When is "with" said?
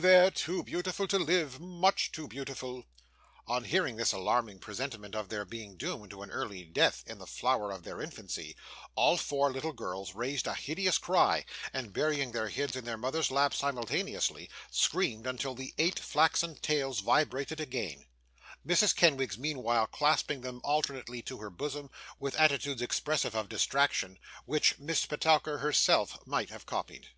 22.20-22.38